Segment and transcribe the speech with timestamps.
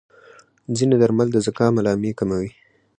[0.75, 2.49] ځینې درمل د زکام علامې کموي.